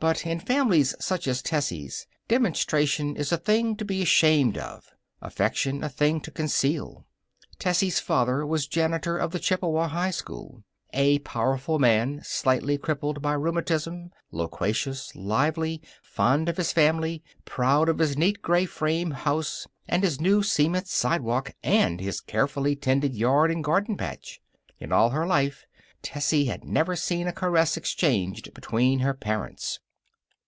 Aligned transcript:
But 0.00 0.24
in 0.24 0.40
families 0.40 0.94
such 0.98 1.28
as 1.28 1.42
Tessie's, 1.42 2.06
demonstration 2.26 3.16
is 3.16 3.32
a 3.32 3.36
thing 3.36 3.76
to 3.76 3.84
be 3.84 4.00
ashamed 4.00 4.56
of; 4.56 4.88
affection 5.20 5.84
a 5.84 5.90
thing 5.90 6.22
to 6.22 6.30
conceal. 6.30 7.04
Tessie's 7.58 8.00
father 8.00 8.46
was 8.46 8.66
janitor 8.66 9.18
of 9.18 9.30
the 9.32 9.38
Chippewa 9.38 9.88
High 9.88 10.10
School. 10.12 10.64
A 10.94 11.18
powerful 11.18 11.78
man, 11.78 12.22
slightly 12.24 12.78
crippled 12.78 13.20
by 13.20 13.34
rheumatism, 13.34 14.10
loquacious, 14.30 15.14
lively, 15.14 15.82
fond 16.02 16.48
of 16.48 16.56
his 16.56 16.72
family, 16.72 17.22
proud 17.44 17.90
of 17.90 17.98
his 17.98 18.16
neat 18.16 18.40
gray 18.40 18.64
frame 18.64 19.10
house 19.10 19.66
and 19.86 20.02
his 20.02 20.18
new 20.18 20.42
cement 20.42 20.88
sidewalk 20.88 21.52
and 21.62 22.00
his 22.00 22.22
carefully 22.22 22.74
tended 22.74 23.14
yard 23.14 23.50
and 23.50 23.62
garden 23.62 23.98
patch. 23.98 24.40
In 24.78 24.92
all 24.92 25.10
her 25.10 25.26
life 25.26 25.66
Tessie 26.00 26.46
had 26.46 26.64
never 26.64 26.96
seen 26.96 27.28
a 27.28 27.34
caress 27.34 27.76
exchanged 27.76 28.54
between 28.54 29.00
her 29.00 29.12
parents. 29.12 29.78